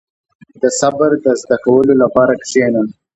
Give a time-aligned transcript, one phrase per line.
[0.61, 2.81] •د صبر د زده کولو لپاره کښېنه.